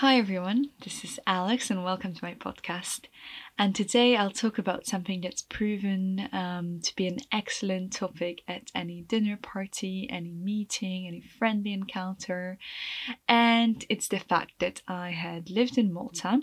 [0.00, 3.06] Hi everyone, this is Alex and welcome to my podcast.
[3.58, 8.70] And today I'll talk about something that's proven um, to be an excellent topic at
[8.76, 12.58] any dinner party, any meeting, any friendly encounter.
[13.28, 16.42] And it's the fact that I had lived in Malta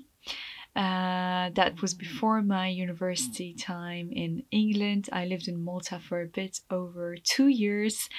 [0.76, 5.08] uh, that was before my university time in England.
[5.12, 8.10] I lived in Malta for a bit over two years,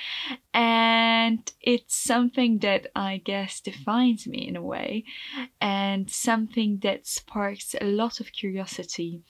[0.55, 5.05] and it's something that I guess defines me in a way,
[5.61, 9.23] and something that sparks a lot of curiosity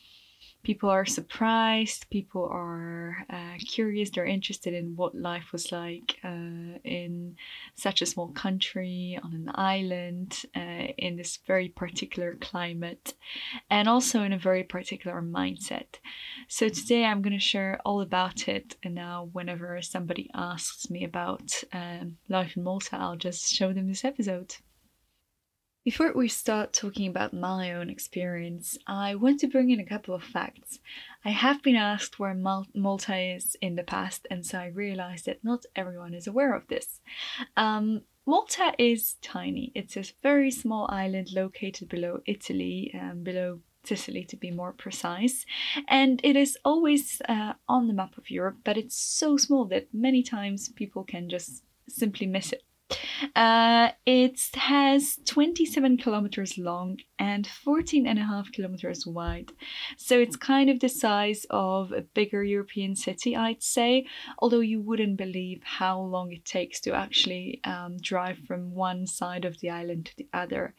[0.66, 6.74] people are surprised, people are uh, curious, they're interested in what life was like uh,
[6.82, 7.36] in
[7.76, 13.14] such a small country, on an island, uh, in this very particular climate,
[13.70, 16.00] and also in a very particular mindset.
[16.48, 21.04] So today I'm going to share all about it, and now whenever somebody asks me
[21.04, 24.56] about um, life in Malta, I'll just show them this episode.
[25.86, 30.16] Before we start talking about my own experience, I want to bring in a couple
[30.16, 30.80] of facts.
[31.24, 35.44] I have been asked where Malta is in the past, and so I realized that
[35.44, 36.98] not everyone is aware of this.
[37.56, 39.70] Um, Malta is tiny.
[39.76, 45.46] It's a very small island located below Italy, um, below Sicily to be more precise.
[45.86, 49.86] And it is always uh, on the map of Europe, but it's so small that
[49.94, 52.64] many times people can just simply miss it.
[53.34, 59.50] Uh, it has 27 kilometers long and 14 and a half kilometers wide.
[59.96, 64.06] So it's kind of the size of a bigger European city, I'd say,
[64.38, 69.44] although you wouldn't believe how long it takes to actually um, drive from one side
[69.44, 70.74] of the island to the other.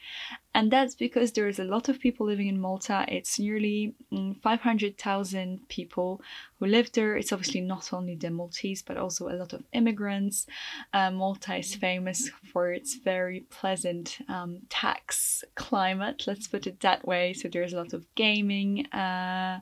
[0.58, 3.05] And that's because there is a lot of people living in Malta.
[3.08, 6.19] It's nearly mm, 500,000 people
[6.55, 7.16] who live there.
[7.16, 10.47] It's obviously not only the Maltese, but also a lot of immigrants.
[10.94, 17.05] Uh, Malta is famous for its very pleasant um, tax climate, let's put it that
[17.05, 17.33] way.
[17.33, 19.59] So there's a lot of gaming, uh,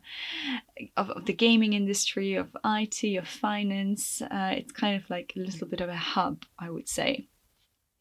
[0.96, 4.22] of, of, the gaming industry, of IT, of finance.
[4.22, 7.28] Uh, it's kind of like a little bit of a hub, I would say.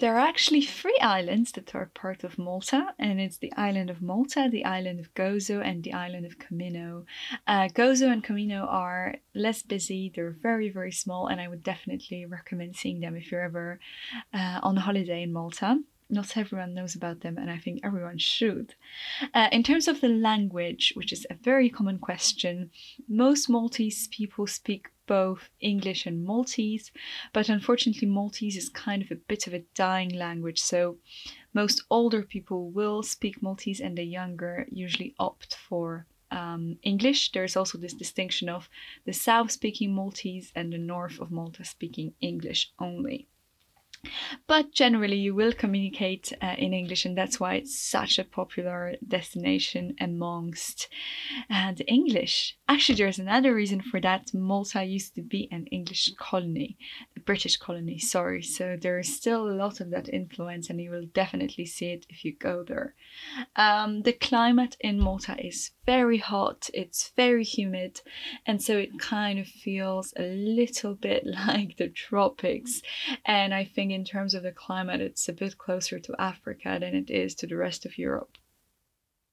[0.05, 4.03] There are actually three islands that are part of Malta, and it's the island of
[4.03, 7.07] Malta, the island of Gozo, and the island of Comino.
[7.47, 12.27] Uh, Gozo and Comino are less busy, they're very, very small, and I would definitely
[12.27, 13.81] recommend seeing them if you're ever
[14.35, 15.79] uh, on holiday in Malta
[16.15, 18.75] not everyone knows about them, and I think everyone should.
[19.35, 22.71] Uh, in terms of the language, which is a very common question,
[23.09, 26.91] most Maltese people speak both English and Maltese,
[27.33, 30.97] but unfortunately, Maltese is kind of a bit of a dying language, so
[31.53, 37.33] most older people will speak Maltese, and the younger usually opt for um, English.
[37.33, 38.69] There's also this distinction of
[39.05, 43.29] the south speaking Maltese and the north of Malta speaking English only.
[44.47, 48.95] But generally, you will communicate uh, in English, and that's why it's such a popular
[49.07, 50.89] destination amongst
[51.51, 52.57] uh, the English.
[52.69, 54.33] Actually, there's another reason for that.
[54.35, 56.77] Malta used to be an English colony,
[57.17, 58.43] a British colony, sorry.
[58.43, 62.07] So there is still a lot of that influence, and you will definitely see it
[62.09, 62.95] if you go there.
[63.57, 68.01] Um, the climate in Malta is very hot, it's very humid,
[68.47, 72.83] and so it kind of feels a little bit like the tropics.
[73.25, 76.95] And I think in terms of the climate, it's a bit closer to Africa than
[76.95, 78.39] it is to the rest of Europe.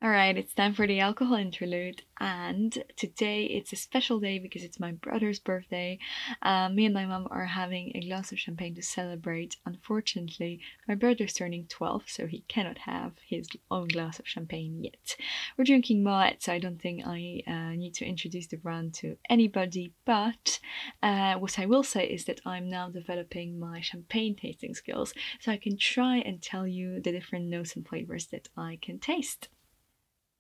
[0.03, 4.79] Alright, it's time for the alcohol interlude, and today it's a special day because it's
[4.79, 5.99] my brother's birthday.
[6.41, 9.57] Uh, me and my mom are having a glass of champagne to celebrate.
[9.63, 15.15] Unfortunately, my brother's turning 12, so he cannot have his own glass of champagne yet.
[15.55, 19.17] We're drinking Moet, so I don't think I uh, need to introduce the brand to
[19.29, 20.59] anybody, but
[21.03, 25.51] uh, what I will say is that I'm now developing my champagne tasting skills, so
[25.51, 29.47] I can try and tell you the different notes and flavors that I can taste.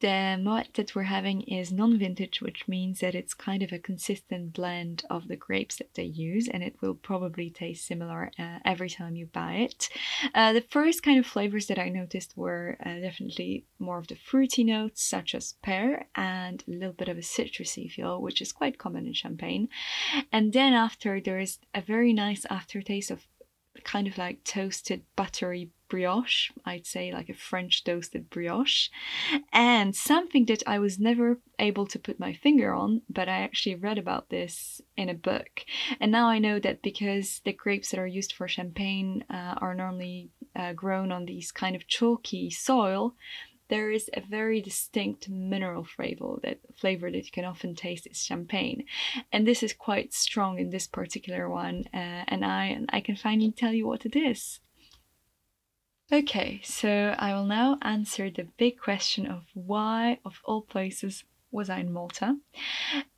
[0.01, 3.77] The Moet that we're having is non vintage, which means that it's kind of a
[3.77, 8.57] consistent blend of the grapes that they use, and it will probably taste similar uh,
[8.65, 9.89] every time you buy it.
[10.33, 14.15] Uh, the first kind of flavors that I noticed were uh, definitely more of the
[14.15, 18.51] fruity notes, such as pear, and a little bit of a citrusy feel, which is
[18.51, 19.69] quite common in champagne.
[20.31, 23.27] And then after, there is a very nice aftertaste of
[23.83, 28.89] kind of like toasted buttery brioche, I'd say like a French toasted brioche,
[29.51, 33.75] and something that I was never able to put my finger on, but I actually
[33.75, 35.65] read about this in a book.
[35.99, 39.75] And now I know that because the grapes that are used for champagne uh, are
[39.75, 43.13] normally uh, grown on these kind of chalky soil,
[43.67, 48.23] there is a very distinct mineral flavor that flavor that you can often taste is
[48.23, 48.85] champagne,
[49.33, 51.83] and this is quite strong in this particular one.
[51.93, 54.61] Uh, and I I can finally tell you what it is.
[56.13, 61.69] Okay, so I will now answer the big question of why, of all places, was
[61.69, 62.37] I in Malta.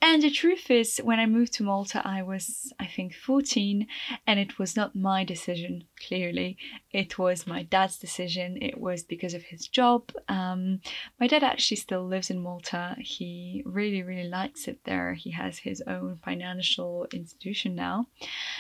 [0.02, 3.88] And the truth is, when I moved to Malta, I was, I think, 14,
[4.28, 6.58] and it was not my decision, clearly.
[6.92, 8.62] It was my dad's decision.
[8.62, 10.12] It was because of his job.
[10.28, 10.82] Um,
[11.20, 12.96] my dad actually still lives in Malta.
[13.00, 15.14] He really, really likes it there.
[15.14, 18.08] He has his own financial institution now.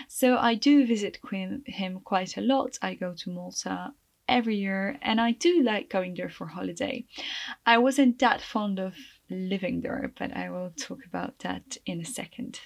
[0.08, 1.20] So I do visit
[1.66, 2.78] him quite a lot.
[2.82, 3.94] I go to Malta
[4.28, 7.06] every year and I do like going there for holiday.
[7.66, 8.96] I wasn't that fond of
[9.30, 12.60] living there, but I will talk about that in a second.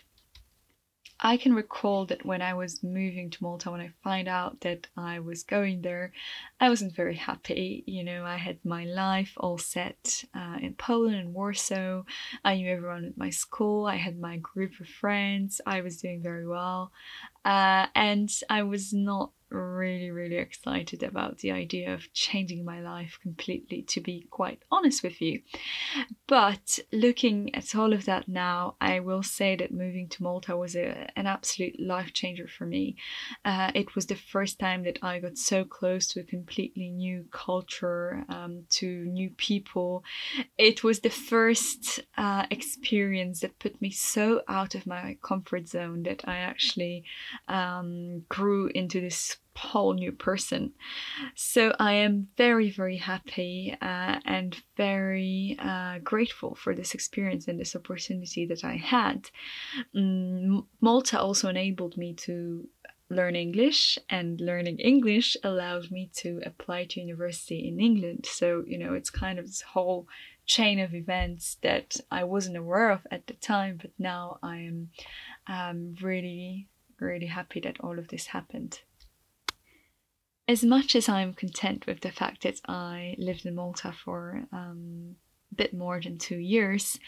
[1.19, 4.87] I can recall that when I was moving to Malta, when I find out that
[4.95, 6.13] I was going there,
[6.59, 7.83] I wasn't very happy.
[7.87, 12.03] You know, I had my life all set uh, in Poland and Warsaw.
[12.45, 13.87] I knew everyone at my school.
[13.87, 15.59] I had my group of friends.
[15.65, 16.91] I was doing very well,
[17.43, 23.17] uh, and I was not really, really excited about the idea of changing my life
[23.21, 25.41] completely, to be quite honest with you.
[26.27, 30.75] But looking at all of that now, I will say that moving to Malta was
[30.75, 32.97] a, an absolute life changer for me.
[33.45, 37.25] Uh, it was the first time that I got so close to a completely new
[37.31, 40.03] culture, um, to new people.
[40.57, 46.03] It was the first uh, experience that put me so out of my comfort zone
[46.03, 47.03] that I actually
[47.47, 50.73] um, grew into this whole new person.
[51.35, 57.59] So I am very, very happy uh, and very uh, grateful for this experience and
[57.59, 59.29] this opportunity that I had.
[59.95, 62.67] Mm, Malta also enabled me to
[63.09, 68.25] learn English, and learning English allowed me to apply to university in England.
[68.25, 70.07] So, you know, it's kind of this whole
[70.45, 74.89] chain of events that I wasn't aware of at the time, but now I am
[75.47, 76.67] um, really,
[76.99, 78.81] really happy that all of this happened
[80.47, 85.15] as much as I'm content with the fact that I lived in Malta for um,
[85.55, 86.99] bit more than two years,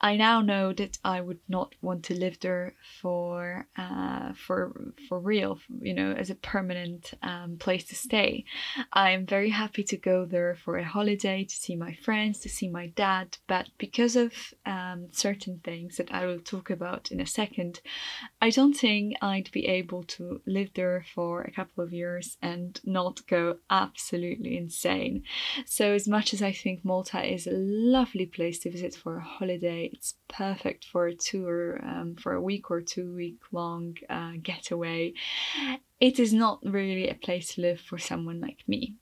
[0.00, 5.18] I now know that I would not want to live there for uh, for for
[5.18, 8.44] real, you know, as a permanent um, place to stay.
[8.92, 12.48] I am very happy to go there for a holiday to see my friends, to
[12.48, 14.32] see my dad, but because of
[14.64, 17.80] um, certain things that I will talk about in a second,
[18.40, 22.80] I don't think I'd be able to live there for a couple of years and
[22.84, 25.24] not go absolutely insane.
[25.64, 27.52] So as much as I think Malta is a
[27.86, 29.90] lovely place to visit for a holiday.
[29.92, 35.14] It's perfect for a tour, um, for a week or two week long uh, getaway.
[36.00, 38.96] It is not really a place to live for someone like me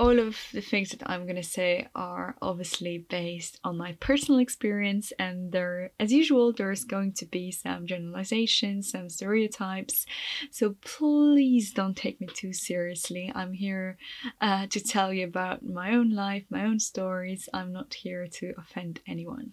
[0.00, 4.40] all of the things that I'm going to say are obviously based on my personal
[4.40, 10.06] experience, and there, as usual, there's going to be some generalizations, some stereotypes.
[10.50, 13.30] So please don't take me too seriously.
[13.34, 13.98] I'm here
[14.40, 17.50] uh, to tell you about my own life, my own stories.
[17.52, 19.52] I'm not here to offend anyone.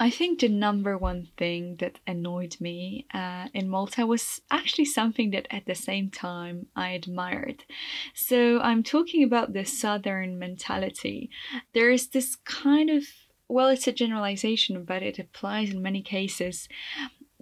[0.00, 5.30] I think the number one thing that annoyed me uh, in Malta was actually something
[5.30, 7.64] that at the same time I admired.
[8.12, 11.30] So I'm talking about the Southern mentality.
[11.74, 13.04] There is this kind of,
[13.46, 16.68] well, it's a generalization, but it applies in many cases.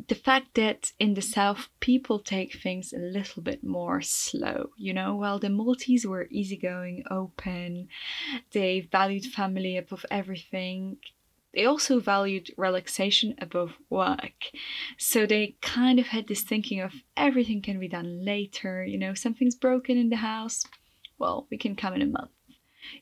[0.08, 4.92] The fact that in the South people take things a little bit more slow, you
[4.92, 7.88] know, while the Maltese were easygoing, open,
[8.50, 10.98] they valued family above everything
[11.54, 14.50] they also valued relaxation above work.
[14.98, 19.14] So they kind of had this thinking of everything can be done later, you know,
[19.14, 20.64] something's broken in the house,
[21.18, 22.30] well, we can come in a month.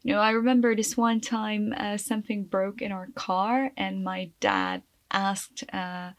[0.03, 4.31] You know, I remember this one time uh, something broke in our car, and my
[4.41, 6.11] dad asked uh,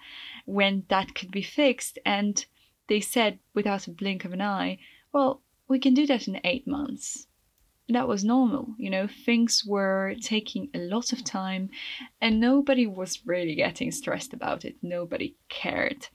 [0.46, 2.44] when that could be fixed, and
[2.88, 4.80] they said without a blink of an eye,
[5.14, 7.28] well, we can do that in eight months
[7.94, 8.74] that was normal.
[8.78, 11.70] You know, things were taking a lot of time
[12.20, 14.76] and nobody was really getting stressed about it.
[14.82, 16.08] Nobody cared.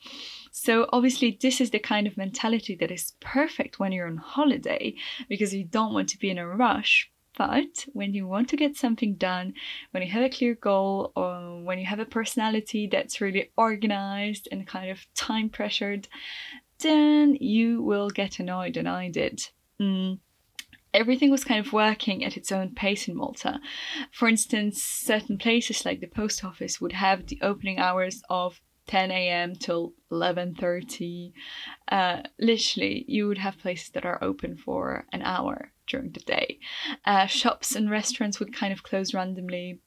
[0.53, 4.95] So, obviously, this is the kind of mentality that is perfect when you're on holiday
[5.29, 7.11] because you don't want to be in a rush.
[7.37, 9.53] But when you want to get something done,
[9.91, 14.49] when you have a clear goal, or when you have a personality that's really organized
[14.51, 16.09] and kind of time pressured,
[16.79, 19.47] then you will get annoyed, and I did.
[19.79, 20.19] Mm
[20.97, 23.61] everything was kind of working at its own pace in Malta.
[24.13, 29.11] For instance, certain places like the post office would have the opening hours of 10
[29.11, 29.55] a.m.
[29.55, 31.33] till 11:30.
[31.89, 36.59] Uh, literally, you would have places that are open for an hour during the day.
[37.05, 39.81] Uh, shops and restaurants would kind of close randomly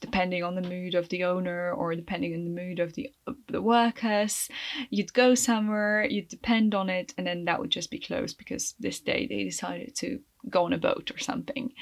[0.00, 3.36] depending on the mood of the owner or depending on the mood of the of
[3.48, 4.48] the workers
[4.88, 8.74] you'd go somewhere you'd depend on it and then that would just be closed because
[8.78, 11.72] this day they decided to go on a boat or something.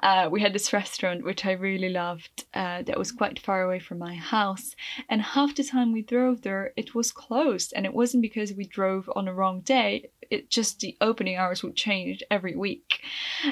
[0.00, 3.78] Uh, we had this restaurant which I really loved uh, that was quite far away
[3.78, 4.74] from my house,
[5.08, 8.64] and half the time we drove there, it was closed, and it wasn't because we
[8.64, 10.10] drove on the wrong day.
[10.30, 13.00] It just the opening hours would change every week,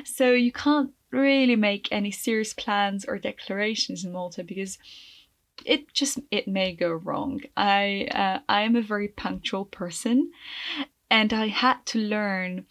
[0.05, 4.79] so you can't really make any serious plans or declarations in Malta because
[5.65, 7.41] it just it may go wrong.
[7.57, 10.31] I uh, I am a very punctual person,
[11.11, 12.67] and I had to learn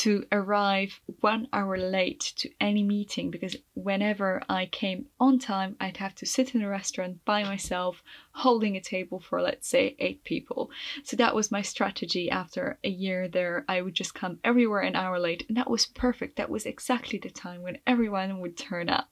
[0.00, 5.98] to arrive one hour late to any meeting because whenever I came on time, I'd
[5.98, 10.22] have to sit in a restaurant by myself, holding a table for, let's say, eight
[10.24, 10.70] people.
[11.02, 13.64] So that was my strategy after a year there.
[13.68, 16.36] I would just come everywhere an hour late, and that was perfect.
[16.36, 19.10] That was exactly the time when everyone would turn up.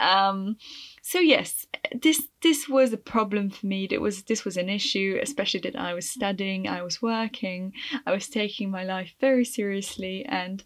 [0.00, 0.56] Um,
[1.02, 1.66] so yes,
[2.00, 3.86] this this was a problem for me.
[3.90, 7.72] It was this was an issue, especially that I was studying, I was working,
[8.06, 10.64] I was taking my life very seriously, and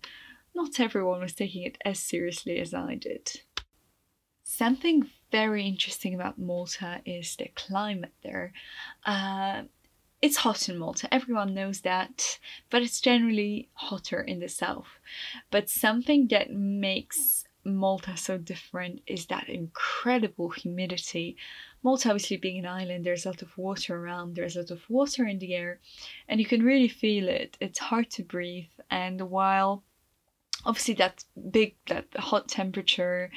[0.54, 3.40] not everyone was taking it as seriously as I did.
[4.44, 8.52] Something very interesting about Malta is the climate there.
[9.04, 9.62] Uh,
[10.20, 12.38] it's hot in Malta, everyone knows that,
[12.70, 15.00] but it's generally hotter in the south.
[15.50, 21.36] But something that makes Malta so different is that incredible humidity.
[21.82, 24.88] Malta, obviously, being an island, there's a lot of water around, there's a lot of
[24.88, 25.80] water in the air,
[26.28, 27.56] and you can really feel it.
[27.60, 29.82] It's hard to breathe, and while
[30.64, 33.30] obviously that big that hot temperature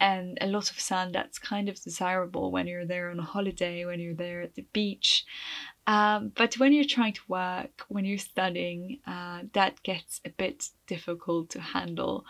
[0.00, 3.84] and a lot of sun that's kind of desirable when you're there on a holiday
[3.84, 5.24] when you're there at the beach.
[5.86, 10.68] Um, but when you're trying to work when you're studying uh, that gets a bit
[10.86, 12.24] difficult to handle.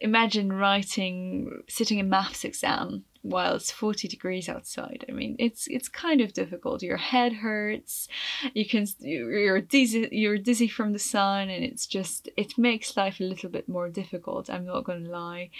[0.00, 5.04] Imagine writing sitting a maths exam while it's 40 degrees outside.
[5.08, 6.82] I mean it's it's kind of difficult.
[6.82, 8.08] Your head hurts.
[8.54, 13.20] You can you're dizzy you're dizzy from the sun and it's just it makes life
[13.20, 15.50] a little bit more difficult i'm not going to lie.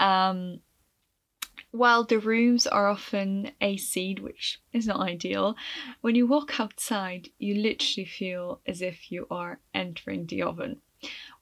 [0.00, 0.60] Um,
[1.70, 5.56] while the rooms are often AC'd, which is not ideal,
[6.00, 10.80] when you walk outside, you literally feel as if you are entering the oven.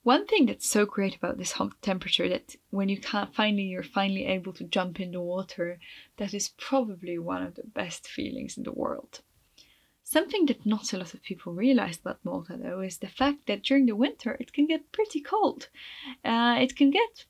[0.07, 3.83] One thing that's so great about this hot temperature that when you can't finally you're
[3.83, 5.81] finally able to jump in the water,
[6.19, 9.23] that is probably one of the best feelings in the world.
[10.05, 13.65] Something that not a lot of people realize about Malta though is the fact that
[13.65, 15.71] during the winter it can get pretty cold.
[16.25, 17.25] Uh, it can get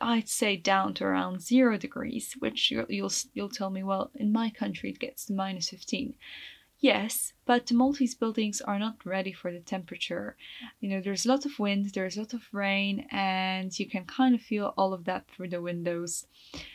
[0.00, 4.30] I'd say down to around zero degrees, which you'll, you'll you'll tell me, well, in
[4.30, 6.14] my country it gets to minus 15.
[6.82, 10.36] Yes, but the Maltese buildings are not ready for the temperature.
[10.80, 14.04] You know, there's a lot of wind, there's a lot of rain, and you can
[14.04, 16.26] kind of feel all of that through the windows.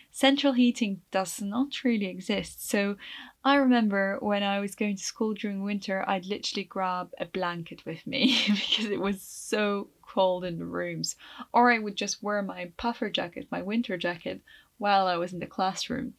[0.09, 2.65] Central heating does not really exist.
[2.69, 2.95] So
[3.43, 7.85] I remember when I was going to school during winter, I'd literally grab a blanket
[7.85, 11.17] with me because it was so cold in the rooms.
[11.51, 14.39] Or I would just wear my puffer jacket, my winter jacket,
[14.77, 16.13] while I was in the classroom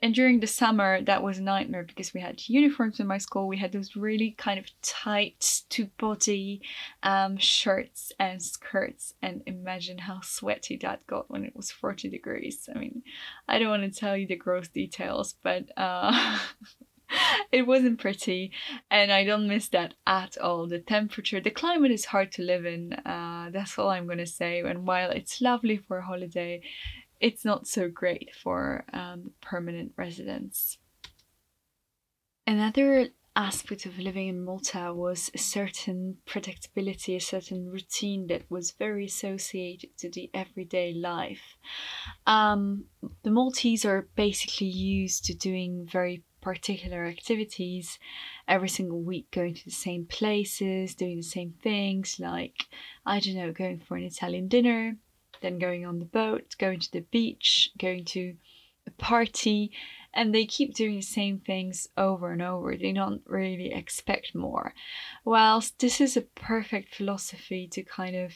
[0.00, 3.48] and during the summer that was a nightmare because we had uniforms in my school.
[3.48, 6.62] We had those really kind of tight to body
[7.02, 9.14] um, shirts and skirts.
[9.22, 12.68] And imagine how sweaty that got when it was 40 degrees.
[12.74, 13.02] I mean
[13.48, 16.38] i don't want to tell you the gross details but uh,
[17.52, 18.52] it wasn't pretty.
[18.90, 20.68] And i don't miss that at all.
[20.68, 24.26] The temperature the climate is hard to live in uh, that's all i'm going to
[24.26, 24.60] say.
[24.60, 26.62] And while it's lovely for a holiday
[27.20, 30.78] it's not so great for um, permanent residents.
[32.46, 38.72] Another aspect of living in Malta was a certain predictability, a certain routine that was
[38.72, 41.56] very associated to the everyday life.
[42.26, 42.86] Um,
[43.22, 47.98] the Maltese are basically used to doing very particular activities
[48.48, 52.66] every single week, going to the same places, doing the same things, like,
[53.06, 54.96] I don't know, going for an Italian dinner,
[55.40, 58.36] then going on the boat, going to the beach, going to
[58.86, 59.70] a party,
[60.14, 62.76] and they keep doing the same things over and over.
[62.76, 64.74] They don't really expect more.
[65.24, 68.32] Whilst this is a perfect philosophy to kind of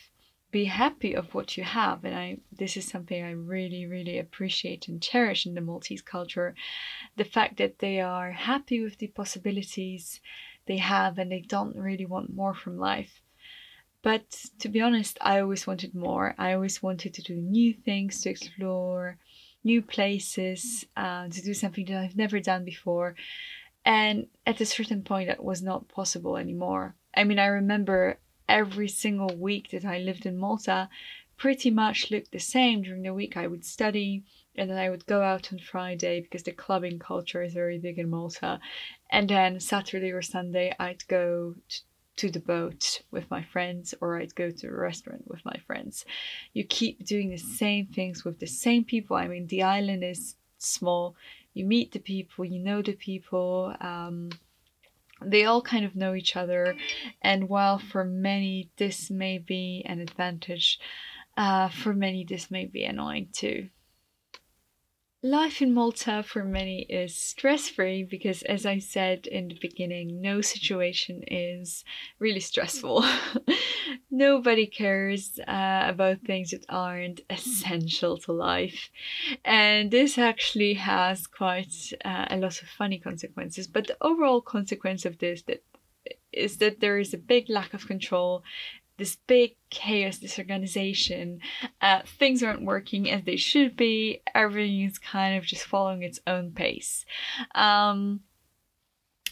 [0.53, 4.87] be happy of what you have and i this is something i really really appreciate
[4.87, 6.55] and cherish in the maltese culture
[7.17, 10.21] the fact that they are happy with the possibilities
[10.67, 13.22] they have and they don't really want more from life
[14.03, 14.25] but
[14.59, 16.35] to be honest, I always wanted more.
[16.39, 19.19] I always wanted to do new things, to explore
[19.65, 23.15] new places, uh, to do something that I've never done before.
[23.85, 26.95] And at a certain point, that was not possible anymore.
[27.15, 28.19] I mean, I remember
[28.49, 30.89] every single week that I lived in Malta
[31.37, 32.83] pretty much looked the same.
[32.83, 34.25] During the week, I would study,
[34.57, 37.99] and then I would go out on Friday because the clubbing culture is very big
[37.99, 38.61] in Malta.
[39.11, 41.55] And then Saturday or Sunday, I'd go
[42.17, 46.05] to the boat with my friends or I'd go to a restaurant with my friends.
[46.53, 49.17] You keep doing the same things with the same people.
[49.17, 51.17] I mean, the island is small.
[51.55, 53.75] You meet the people, you know the people.
[53.81, 54.31] Um,
[55.25, 56.77] they all kind of know each other.
[57.21, 60.79] And while for many this may be an advantage,
[61.37, 63.69] uh, for many this may be annoying too.
[65.25, 70.21] Life in Malta for many is stress free because, as I said in the beginning,
[70.21, 71.85] no situation is
[72.19, 73.05] really stressful.
[74.11, 78.91] Nobody cares uh, about things that aren't essential to life.
[79.45, 83.69] And this actually has quite uh, a lot of funny consequences.
[83.69, 85.63] But the overall consequence of this that
[86.33, 88.43] is that there is a big lack of control
[89.03, 91.41] this big chaos, disorganization.
[91.81, 94.23] Uh, things aren't working as they should be.
[94.33, 97.05] Everything is kind of just following its own pace.
[97.57, 98.21] Um,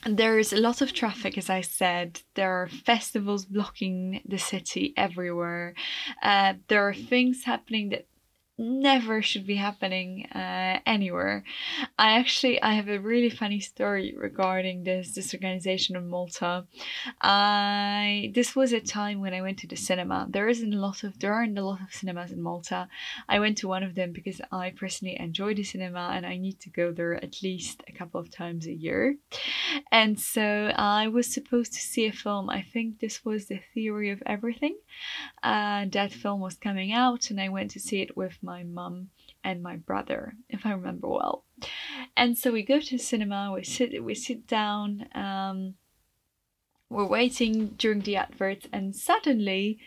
[0.05, 2.21] there's a lot of traffic, as I said.
[2.35, 5.75] There are festivals blocking the city everywhere.
[6.21, 8.09] Uh, there are things happening that
[8.61, 11.43] never should be happening uh, anywhere.
[11.99, 16.67] I actually I have a really funny story regarding this disorganization of Malta.
[17.21, 20.27] I this was a time when I went to the cinema.
[20.29, 22.89] There isn't a lot of there aren't a lot of cinemas in Malta.
[23.29, 26.61] I went to one of them because I personally enjoy the cinema and I need
[26.61, 29.17] to go there at least a couple of times a year.
[29.91, 32.51] And so I was supposed to see a film.
[32.51, 34.77] I think this was the theory of everything.
[35.43, 38.65] Uh, that film was coming out and I went to see it with my my
[38.65, 39.11] mum
[39.45, 41.45] and my brother, if I remember well.
[42.17, 45.75] And so we go to the cinema, we sit we sit down, um,
[46.89, 49.79] we're waiting during the adverts, and suddenly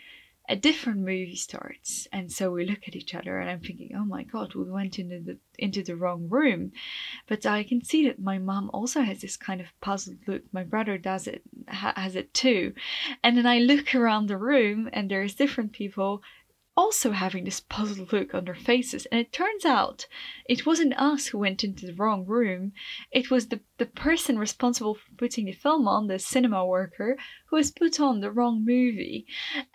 [0.48, 2.06] a different movie starts.
[2.12, 4.98] And so we look at each other and I'm thinking, oh my god, we went
[4.98, 6.72] into the into the wrong room.
[7.28, 10.42] But I can see that my mom also has this kind of puzzled look.
[10.52, 12.74] My brother does it ha- has it too.
[13.22, 16.22] And then I look around the room and there's different people
[16.76, 19.06] also having this puzzled look on their faces.
[19.06, 20.06] And it turns out
[20.46, 22.72] it wasn't us who went into the wrong room,
[23.10, 27.56] it was the, the person responsible for putting the film on, the cinema worker, who
[27.56, 29.26] has put on the wrong movie.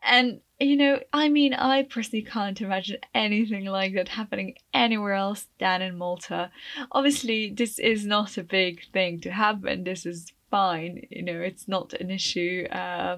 [0.04, 5.48] And you know, I mean, I personally can't imagine anything like that happening anywhere else
[5.58, 6.52] than in Malta.
[6.92, 9.86] Obviously, this is not a big thing to happen.
[9.86, 11.08] This is fine.
[11.10, 13.18] You know, it's not an issue uh,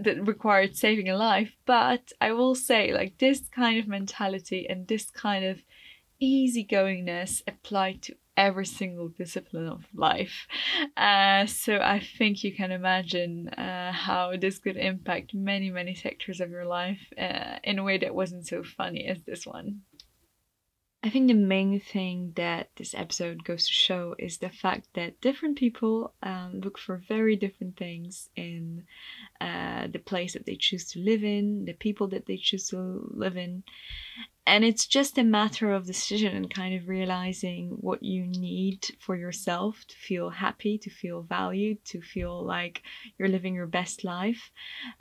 [0.00, 1.52] that required saving a life.
[1.66, 5.62] But I will say, like, this kind of mentality and this kind of
[6.22, 10.46] easygoingness applied to every single discipline of life.
[10.96, 16.40] Uh, so I think you can imagine uh, how this could impact many, many sectors
[16.40, 19.80] of your life uh, in a way that wasn't so funny as this one.
[21.06, 25.20] I think the main thing that this episode goes to show is the fact that
[25.20, 28.82] different people um, look for very different things in
[29.40, 33.08] uh, the place that they choose to live in, the people that they choose to
[33.14, 33.62] live in.
[34.48, 39.14] And it's just a matter of decision and kind of realizing what you need for
[39.14, 42.82] yourself to feel happy, to feel valued, to feel like
[43.16, 44.50] you're living your best life.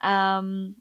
[0.04, 0.76] Um,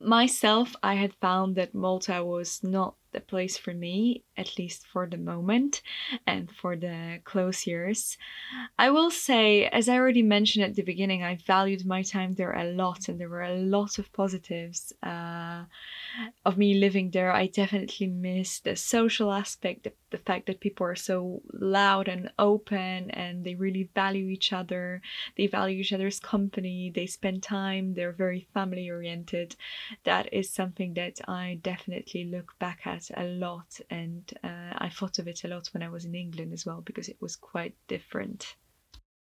[0.00, 5.06] myself, I had found that Malta was not the place for me, at least for
[5.06, 5.82] the moment
[6.26, 8.16] and for the close years.
[8.78, 12.52] I will say, as I already mentioned at the beginning, I valued my time there
[12.52, 15.64] a lot, and there were a lot of positives uh,
[16.44, 17.32] of me living there.
[17.32, 22.30] I definitely miss the social aspect, the, the fact that people are so loud and
[22.38, 25.00] open and they really value each other,
[25.36, 29.56] they value each other's company, they spend time, they're very family oriented.
[30.04, 35.18] That is something that I definitely look back at a lot, and uh, I thought
[35.18, 37.74] of it a lot when I was in England as well because it was quite
[37.88, 38.56] different.